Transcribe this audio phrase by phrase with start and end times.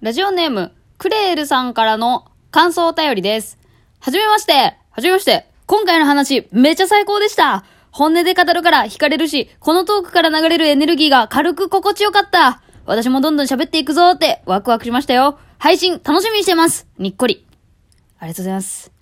[0.00, 3.58] ラジオネーム、クレールさんからの感想お便りです。
[3.98, 4.76] はじめまして。
[4.90, 5.50] はじめまして。
[5.66, 7.64] 今回の話、めちゃ最高でした。
[7.90, 12.62] 本音で語るから惹かれるし、このトークから流れるエネルギーが軽く心地よかった。
[12.86, 15.36] 私もどんどん喋っていくぞってワクワクしましたよ。
[15.58, 16.86] 配信楽しみにしてます。
[16.96, 17.44] にっこり。
[18.20, 18.92] ありがとうございます。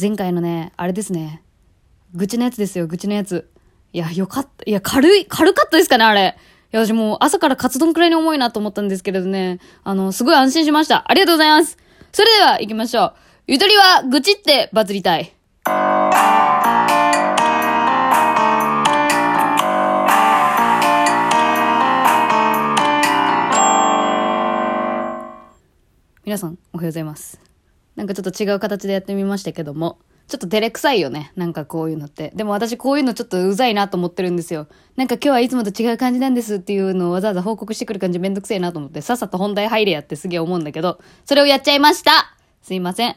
[0.00, 1.42] 前回のね、あれですね。
[2.14, 3.50] 愚痴のやつですよ、愚痴のやつ。
[3.92, 4.70] いや、よかった。
[4.70, 6.38] いや、軽い、軽かったですかね、あれ。
[6.72, 9.58] いや、私もう朝からカツ丼くらいに重いなと思ったんですけれどね。
[9.84, 11.04] あの、すごい安心しました。
[11.06, 11.76] ありがとうございます。
[12.12, 13.14] それでは、行きましょう。
[13.46, 15.34] ゆとりは、愚痴ってバズりたい。
[26.24, 27.38] 皆さん、おはようございます。
[27.96, 29.98] なんかちょっと違う形でやってみましたけども、
[30.32, 31.30] ちょっと照れくさいよね。
[31.36, 32.32] なんかこういうのって。
[32.34, 34.66] でも私こういうのちょっとうざいなと思ってるんですよ。
[34.96, 43.16] なんか今日はいつもと違う感じなんですっていうのをわざわざ報告してくる感じめんどくせえなと思って、さっさと本題入れやってすげえ思うんだけど、それをやっちゃいましたすいません。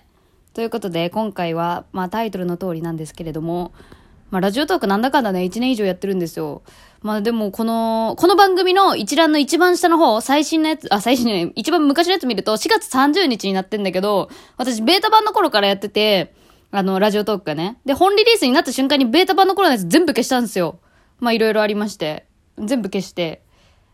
[0.53, 3.71] ということで、今回は、まあタイトルの通りなんですけれども、
[4.31, 6.63] まあラジオトークなんだかんだね、1年以上やってるんですよ。
[7.01, 16.33] まあでも、この、この番組の一覧の一番下の方、最新のやつ、あ、最新ね、一番昔のやつ見ると、4月30日になってんだけど、私、ベータ版の頃からやってて、
[16.77, 17.77] あの、ラジオトークがね。
[17.85, 20.79] で、本リリースになった瞬間にベータ版の頃のやつ全部消したんですよ。
[21.19, 22.25] まあいろいろありまして。
[22.57, 23.41] 全部消して。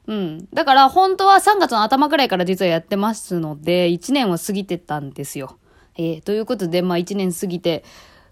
[0.07, 0.47] うん。
[0.53, 5.57] だから、本当は3月の頭くらいから実はやってますので、1年は過ぎてたんですよ。
[5.97, 7.83] えー、ということで、まあ1年過ぎて、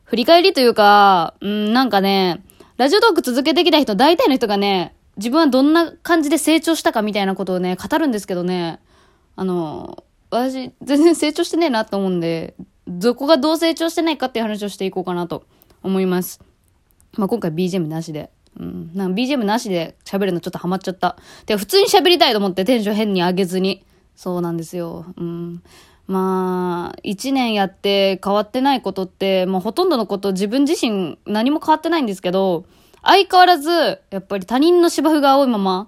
[0.03, 2.43] 振り返りというか、うん、なんかね、
[2.77, 8.79] ラジオトーク続けてきた人、大体の人がね、自分はどんな感じで成長したかみたいなことをね、語るんですけどね、
[9.35, 12.55] あの、私、全然成長してねえなと思うんで、
[12.89, 15.43] どこがどう成長してないかっていう話をしていこうかなと
[15.83, 16.41] 思います。
[17.17, 18.31] まあ、今回 BGM なしで。
[18.59, 18.91] うん。
[18.95, 21.15] なん BGM なしで喋るのちょっとハマっちゃった。
[21.45, 23.85] で、普通に喋りたいと思ってテンション変に上げずに。
[24.15, 25.05] そうなんですよ。
[25.17, 25.63] うん。
[26.07, 32.65] まあ、一年やって変わってないことって、もうほとんどのこと自分自身何も変わってないんですけど、
[33.03, 35.87] 相変わらず、やっぱり他人の芝生が青いまま、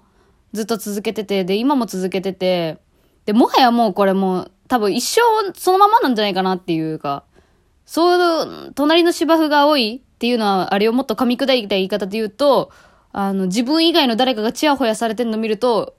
[0.52, 2.78] ずっと続けてて、で、今も続けてて、
[3.26, 5.20] で、もはやもうこれもう、多分一生
[5.52, 7.24] そのままなんじゃないかなっていうか、
[7.84, 12.70] そう、隣の芝生が青いっていうのは、あれをもっと噛み砕いた言い方で言うと、
[13.12, 15.94] あの、自分以外の誰かがチヤホヤされてんの見ると、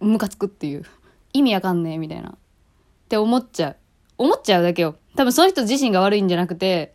[0.00, 0.86] ムカつくっていう。
[1.34, 2.30] 意味わかんねえ、みたいな。
[2.30, 2.34] っ
[3.10, 3.76] て思っちゃう。
[4.16, 4.96] 思っちゃうだけよ。
[5.16, 6.94] 多分その人自身が悪いんじゃなくて、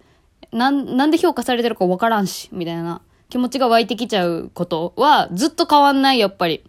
[0.52, 6.64] なん、なんで評価されてるかわからんし、みたいな気持ちが湧いてきちゃうことはずっと変わんない、やっぱり。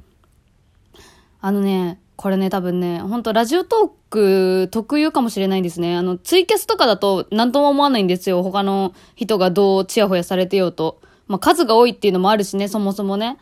[1.40, 5.96] あのね、これね、多分ね、本当ラジオトーク特有かもしれないんですね。
[5.96, 8.42] あの、ツイキャスとかだと何とも思わないんですよ。
[8.42, 11.00] 他の人がどうチヤホヤされてようと。
[11.28, 13.38] まあ、数が多いっていうのもあるしね、そもそもね。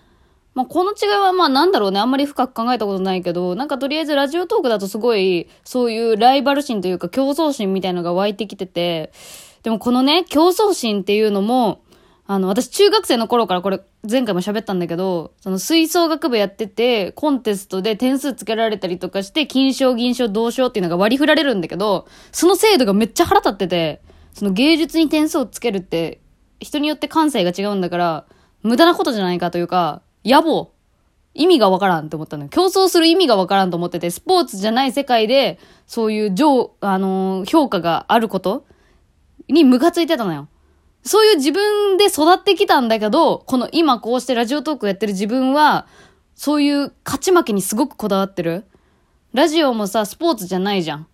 [0.54, 9.10] まあ、この違いはまあなんだろうね、あんまり深く考えたことないけど、なんかとりあえずラジオトークだとすごい、そういうライバル心というか競争心みたいのが湧いてきてて、
[9.64, 11.80] でもこのね、競争心っていうのも、
[12.30, 24.02] あの、私中学生の頃からこれ前回も喋ったんだけど、その吹奏楽部やってて、コンテストで点数つけられたりとかして、金賞、銀賞、銅賞っていうのが割り振られるんだけど、その制度がめっちゃ腹立ってて、
[24.34, 26.20] その芸術に点数をつけるって、
[26.60, 28.26] 人によって感性が違うんだから、
[28.62, 30.66] 無駄なことじゃないかというか、野暮。
[31.32, 32.50] 意味がわからんって思ったのよ。
[32.50, 38.66] 競争する意味がわからんと思ってて、スポーツじゃない世界で、そういう上、あのー評価があること
[39.48, 40.48] にムカついてたのよ。
[41.08, 45.86] そういう自分で育ってきたんだけど、この今こうしてラジオトークやってる自分は、
[46.34, 48.64] そういう勝ち負けにすごくこだわってる。
[49.32, 51.06] ラジオもさ、スポーツじゃないじゃん。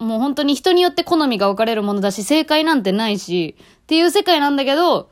[0.00, 5.08] もう本当に人によって好みが分かれるものだし、正解なんてないし、っていう世界なんだけど、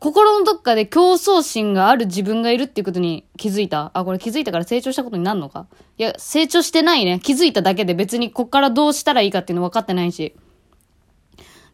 [0.00, 3.90] 心のどっかで競争心がある自分がいるっていうことに気づいた。
[3.94, 5.66] あ、これ気づいたから成長したことになるのか？
[5.96, 7.20] いや、成長してないね。
[7.22, 10.34] 気づいただけで別にこっからどうしたらいいかっていうの分かってないし。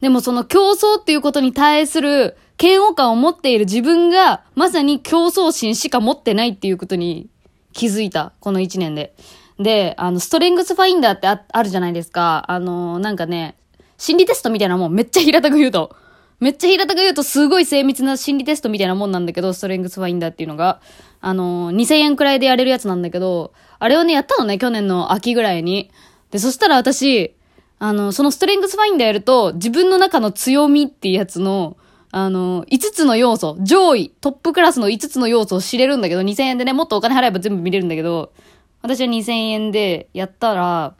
[0.00, 7.28] でもその競争っていうことに対する嫌悪感を持っている自分が、まさに競争心しか持ってないっていうことに
[7.72, 8.32] 気づいた。
[8.40, 9.14] この一年で。
[9.58, 12.44] で、あの、ストレングスファインダーってああるじゃないですか。
[12.48, 13.56] あの、なんかね、
[13.98, 15.94] 心理テストみたいなもんめっちゃ平たく言うと。
[16.40, 20.80] めっちゃ平たく言うとすごい精密な心理テストみたいなもんなんだけど、ストレングスファインダーっていうのが。
[21.20, 25.90] あの、2000円くらいでやれるやつなんだけど、あれをね、やったのね、去年の秋ぐらいに。
[26.30, 27.35] で、そしたら私、
[27.78, 31.76] あの、そのストレングスファインダーやると、自分の中の強みっていうやつの、
[32.10, 38.32] あの、5つの要素、上位、トップクラスの5つの要素を知れるんだけど、2000円でね、もっとお金払えば全部見れるんだけど、
[38.80, 40.94] 私は2000円でやったら、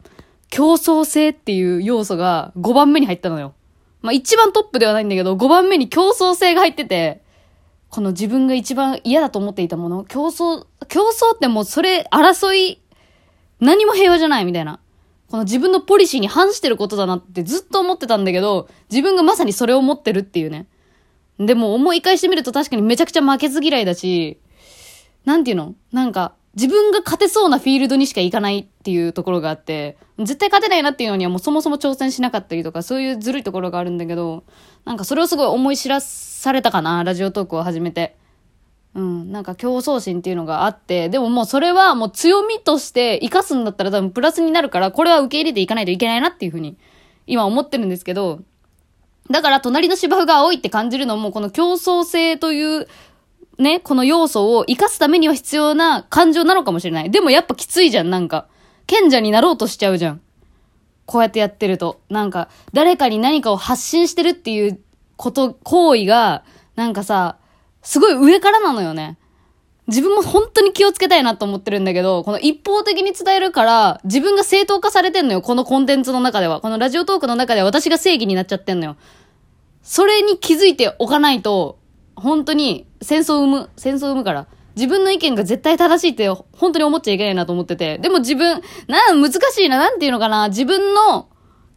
[0.49, 3.53] 競争性っていう要素が5番目に入ったのよ。
[4.01, 7.21] まあ一番トップではないんだけど、5番目に競争性が入ってて、
[7.89, 12.81] この自分が一番嫌だと思っていたもの、競争、競争ってもうそれ、争い、
[13.59, 14.79] 何も平和じゃないみたいな。
[15.29, 20.67] この自分のポリシーに反してることだなってずっと思ってたんだけど、自分がまさにそれを持ってるっていうね。
[21.39, 24.39] でも思い返してみると確かにめちゃくちゃ負けず嫌いだし、
[25.25, 25.75] なんていうの？
[25.91, 34.45] なんか、自分が勝てそうなフィールドにしか行かないっていうところがあって、絶対勝てないなっていうのにはもうそもそも挑戦しなかったりとか、そういうずるいところがあるんだけど、
[34.85, 38.15] なんかそれをすごい思い知らされたかな、ラジオトークを始めて。
[38.97, 46.77] うん、なんか競争心っていうのがあって、でももうそれはもう強みとして活かすんだったら多分プラスになるから、これは受け入れていかないといけないなっていうふうに
[47.27, 48.41] 今思ってるんですけど、
[49.29, 52.87] だから隣の芝生が青いって感じるのも、この競争性という
[53.59, 57.11] ね、この要素を活かすためには必要な感情なのかもしれない。
[57.11, 58.47] でもやっぱきついじゃん、なんか。
[58.87, 60.21] 賢者になろうとしちゃうじゃん。
[61.05, 61.99] こうやってやってると。
[62.09, 64.79] なんか、誰かに何かを発信してるっていう
[65.17, 66.43] こと、行為が、
[66.75, 67.37] なんかさ、
[67.87, 69.17] すごい上からなのよね。
[69.87, 75.41] 自分も本当に気をつけたいなと思ってるんだけど、この一方的に伝えるから、自分が正当化されてんのよ。
[75.41, 76.59] このコンテンツの中では。
[76.59, 78.97] このラジオトークの中では私が正義になっちゃってんのよ。
[79.83, 81.79] それに気づいておかないと、
[82.17, 84.47] 本当に戦争を生む、戦争を生むから。
[84.75, 87.99] 自分の意見が絶対正しいって本当に思っちゃいけないなと思ってて。
[87.99, 90.49] でも自分、な、難しいな、なんていうのかな。
[90.49, 91.29] 自分の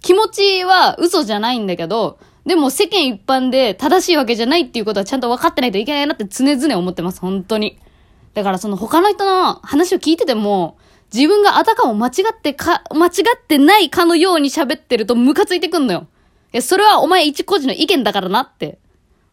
[0.02, 2.18] 気持ちは嘘じゃないんだけど、
[2.50, 7.78] でも世間一般で正しいわけじゃないっていうことはちゃんと分かってないといけないなって常々思ってます、本当に。
[8.34, 10.76] だからその他の人の話を聞いてても、
[11.14, 16.08] 自分があたかも間違ってか、間違ってないかのように喋ってるとムカついてくんのよ。
[16.52, 18.80] いや、それはお前一個人の意見だからなって。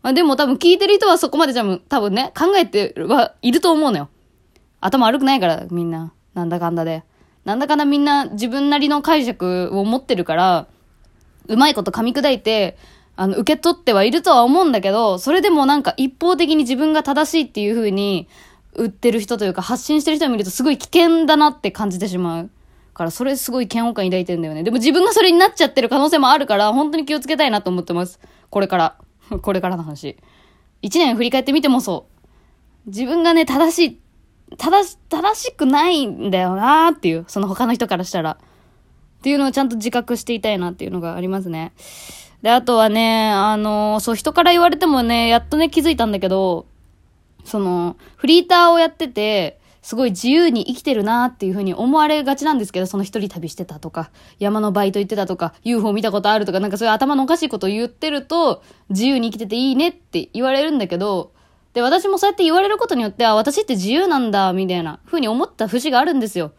[0.04, 4.10] まあ、でも多分聞いてる人はそこまでじゃ多分ね、考えてはいると思うのよ。
[4.80, 6.14] 頭悪くないから、みんな。
[6.36, 7.04] なんだかんだで。
[7.46, 10.68] なんだかんだみんな自分なりの解釈を持ってるから、
[11.48, 12.78] うまいこと噛み砕いて、
[13.18, 18.28] あの、受け取ってはいるとは思うんだけど、それでもなんか一方的に自分が正しいっていう風に
[18.74, 22.50] 売ってる人というか発信してる人を見るとすごい危険だなって感じてしまう。
[22.98, 24.64] からそれすごい嫌悪感抱いてるんだよね。
[24.64, 28.20] でも自分がそれになっちゃってる可能性もあるから、本当に気をつけたいなと思ってます。
[28.50, 28.98] これから。
[29.42, 30.18] これからの話。
[30.82, 32.08] 一年振り返ってみてもそ
[32.88, 32.90] う。
[32.90, 34.00] 自分がね、正しい、
[34.58, 38.32] 正し、正しくないんだよなーっていう、その他の人からしたら。
[38.32, 41.74] っていうのをちゃんと自覚していたいなっていうのがありますね。
[42.48, 46.66] で、あとはね、あの、そう、人から言われてもね、やっとね、気づいたんだけど、
[47.44, 61.34] その、フリーターをやってて、すごい自由に生きてるなっていう風に思われがちなんですけど、その一人旅してたとか、山のバイト行ってたとか、UFO 見たことあるとか、なんかそういう頭のおかしいことを言ってると、自由に生きてていいねって言われるんだけど、
[61.74, 66.54] で、私もそうやって言われることによって、あ、私って自由なんだ、みたいな風に思った節があるんですよ。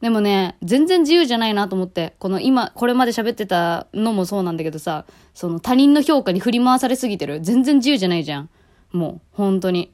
[0.00, 7.40] でもね、全然自由じゃないなと思って、この今、これまで喋ってたのもそうなんだけどさ、その他人の評価に振り回されすぎてる。
[7.40, 8.50] 全然自由じゃないじゃん。
[8.92, 9.92] もう、本当に。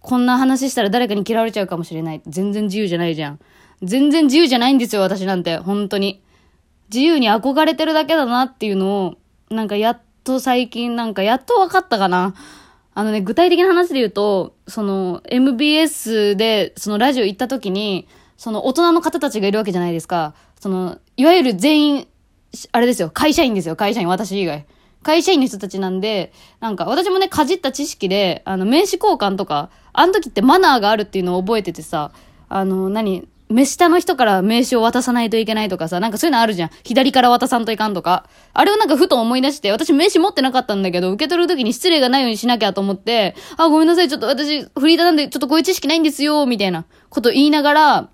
[0.00, 2.22] こんな話したら誰かに嫌われちゃうかもしれない。
[2.26, 3.40] 全然自由じゃないじゃん。
[3.82, 5.56] 全然自由じゃないんですよ、私なんて。
[5.58, 6.22] 本当に。
[6.92, 9.14] 自由に憧れてるだけだなっていうのを、
[9.50, 12.34] なんかやっと最近なんかやっと分かったかな。
[12.94, 18.06] あのね、具体的な話で言うと、その MBS でそのラジオ行った時に、
[18.40, 20.32] その大人の方たちがいるわけじゃないですか。
[20.58, 22.06] その、いわゆる全員、
[22.72, 24.64] あれですよ、会社員ですよ、会社員、私以外。
[25.02, 32.12] 会社員の人たちなんで、なんか私もね、かじった知識で、あの、名刺交換とか、あの時ってマナーがあるっていうのを覚えててさ、
[32.48, 36.70] あの、何、目下の人から名刺を渡さないといけないとかさ、なんかそういうのあるじゃん。
[36.82, 38.24] 左から渡さんといかんとか。
[38.54, 48.08] あれをなんかふと思い出して、私名刺持ってなかったんだけど、受け取る時に失礼がないようにしなきゃと思って、あ、ごめんなさい、ちょっと私、フリーターなんで、ちょっとこういう知識ないんですよ、みたいなこと言いながら、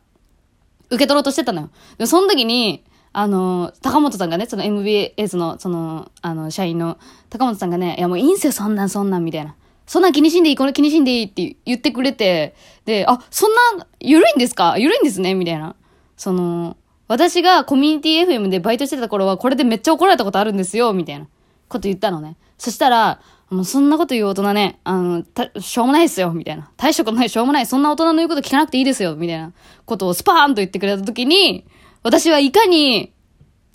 [0.91, 1.71] 受け取ろうとしてたのよ。
[1.99, 6.99] で、その時に、あの、高本さんがね、その MBS の、その、あの、社員の
[7.31, 9.55] 高本さんがね、いやもういいんすよ、そんなんそんなん、みたいな。
[9.87, 14.77] そんなん気にしんでいい、これ気にしんでいいって言ってくれて、で、あ、そんな、ゆるいんですか？
[14.79, 15.77] ゆるいんですねみたいな。
[16.17, 16.77] その、
[17.09, 21.27] 私がコミュニティ FM でバイトしてた頃はこれでめっちゃ怒られたことあるんですよ、みたいな
[21.69, 22.37] こと言ったのね。
[22.59, 25.25] そしたら、もうそんなこと言う大人ね、あの、
[25.61, 26.71] しょうもないですよ、みたいな。
[26.77, 27.67] 大したことない、しょうもない。
[27.67, 29.53] そんな大人の言うこと聞かなくていいですよ、みたいな
[29.85, 31.65] ことをスパーンと言ってくれた時に、
[32.03, 33.13] 私はいかに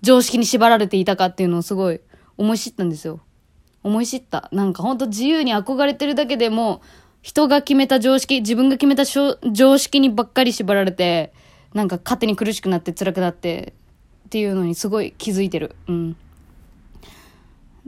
[0.02, 2.02] 常識に縛られていたかっていうのをすごい
[2.38, 3.22] 思い知ったんですよ。
[3.84, 4.50] 思い知った。
[4.52, 6.82] なんかほんと自由に憧れてるだけでも、
[7.22, 11.34] 人が決めた常識、自分が決めた常識にばっかり縛られて、
[11.74, 13.74] なんか勝手に苦しくなって辛くなって、
[14.26, 15.76] っていうのにすごい気づいてる。
[15.88, 16.16] うん。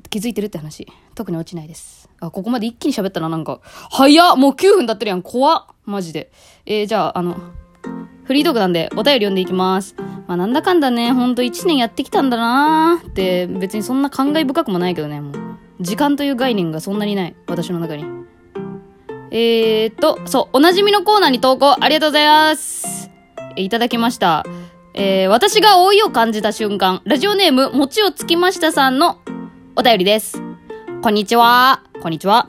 [0.09, 0.87] 気づいてるって話。
[1.15, 2.09] 特に落ちないです。
[2.19, 3.61] あ、ここまで一気に喋ったな、なんか。
[3.91, 5.21] 早っもう9分経ってるやん。
[5.21, 6.31] 怖っマジで。
[6.65, 7.37] えー、じゃあ、あの、
[8.25, 9.95] フリートークなんでお便り読んでいきます。
[10.27, 15.33] まあなんだかんだね、ほんと1年やってきたんだなーって別にそんな感慨深くもないけどね、もう。
[15.81, 17.35] 時間という概念がそんなにない。
[17.47, 18.05] 私の中に。
[19.31, 23.09] えーと、そう、おなじみのコーナーに投稿ありがとうございます。
[23.55, 24.45] えいただきました。
[24.93, 29.17] えー、私が老いを感じた瞬間、ラジオネーム、餅をつきましたさんの
[29.75, 30.39] お便りです。
[31.01, 31.81] こんにちは。
[31.99, 32.45] こんにちは。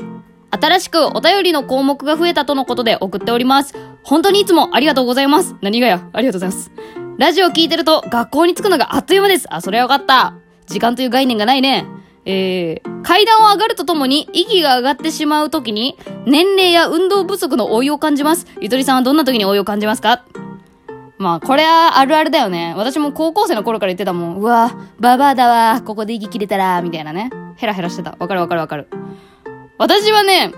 [0.51, 3.75] 新しくお便りの項目が増えたとのことで送っております。
[4.03, 5.57] 本当にいつもありがとうございます。
[5.63, 6.07] 何がや？
[6.13, 6.71] ありがとうございます。
[7.17, 9.47] ラジオ聞いてると学校に着くのがあっという間です。
[9.49, 10.35] あ、それはよかった。
[10.67, 11.87] 時間という概念がないね。
[12.27, 18.47] えー、階段を上がるとともに息が上がってしまうときに年齢や運動不足の老いを感じます。
[18.61, 20.25] ゆとりさんはどんな時に老いを感じますか？
[21.19, 22.75] まあ、これはあるあるだよね。
[22.77, 24.37] 私も高校生の頃から言ってたもん。
[24.39, 25.83] うわ、ババアだわ。
[25.83, 27.31] ここで息切れたら、みたいなね。
[27.57, 28.17] ヘラヘラしてた。
[28.19, 28.89] わかるわかるわかる。
[29.79, 30.53] 私はね、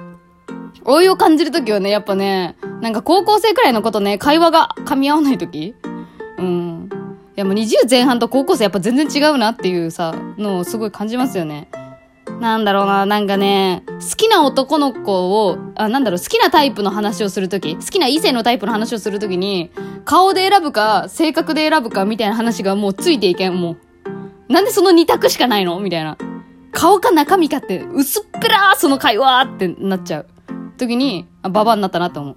[0.84, 5.75] 老いを感じるときはね、やっぱね、なんか高校生くらいのことね、会話が噛み合わないとき
[6.38, 6.88] うん。
[7.36, 11.68] いやもう20前半と高校生やっぱ全然違うなっていうさ、のをすごい感じますよね。
[12.40, 19.70] なんだろうな、なんかね、好きな男の子を、あ、なんだろう、好きなタイプの話をするとき、好きな異性のタイプの話をするときに、
[20.04, 23.72] 顔で選ぶか、性格で選ぶか、みたいな話がもうついていけん、も
[24.48, 24.52] う。
[24.52, 26.18] なんでその二択しかないのみたいな。
[26.72, 30.26] 顔か中身かって、薄っぺらーその会話ってなっちゃう。
[30.76, 32.36] 時に、あ、ババになったなって思う。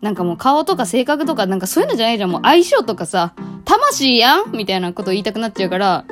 [0.00, 2.30] なんかもう顔とか性格とかなんかそういうのじゃないじゃん。
[2.30, 3.34] もう相性とかさ、
[3.64, 6.04] 魂やんみたいなこと言いたくなっちゃうから、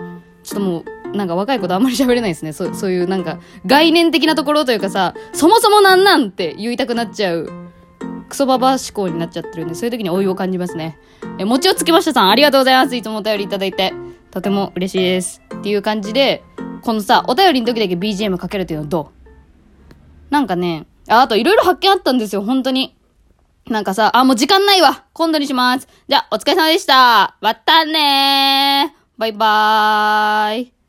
[0.44, 0.84] ちょっともう、
[1.14, 2.52] なんか若い子とあんまり喋れないですね。
[2.52, 7.50] そう、そういうなんか概念的なところというかさ、そもそもなんなんって言いたくなっちゃう。
[8.28, 10.98] クソババア思考になっちゃってるんで、そういう時に老いを感じますね。
[11.38, 12.94] え、餅をつきましたさん、ありがとうございます。
[12.94, 13.92] いつもお便りいただいて。
[14.30, 15.42] とても嬉しいです。
[15.52, 16.44] っていう感じで、
[16.82, 19.10] このさ、お便りの時だけ BGM かけるっていうのはどう？
[20.30, 22.94] なんかね、あ、あといろいろ発見あったんですよ、本当に。
[23.66, 25.04] なんかさ、あ、もう時間ないわ。
[25.12, 25.88] 今度にします。
[26.08, 27.36] じゃあ、お疲れ様でした。
[27.40, 29.00] またねー。
[29.18, 30.79] バイバーイ。